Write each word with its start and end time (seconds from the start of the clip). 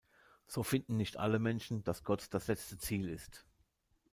So 0.47 0.63
finden 0.63 0.97
nicht 0.97 1.17
alle 1.17 1.37
Menschen, 1.37 1.83
dass 1.83 2.03
Gott 2.03 2.25
das 2.31 2.47
letzte 2.47 2.79
Ziel 2.79 3.07
ist. 3.07 3.45